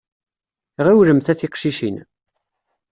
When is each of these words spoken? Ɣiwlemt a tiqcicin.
Ɣiwlemt 0.85 1.27
a 1.31 1.33
tiqcicin. 1.39 1.97